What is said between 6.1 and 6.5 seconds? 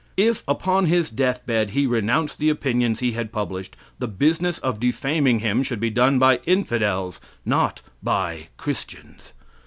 by